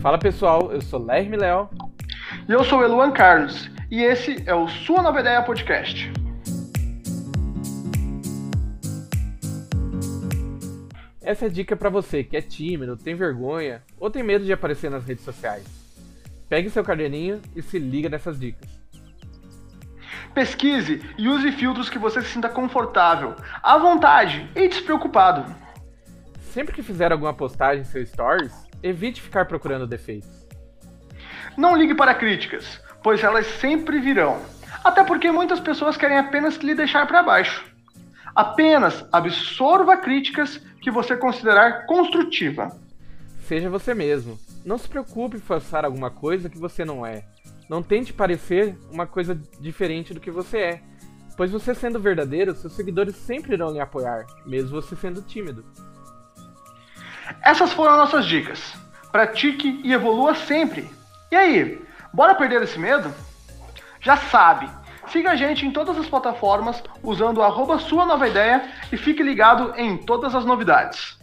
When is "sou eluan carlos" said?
2.64-3.70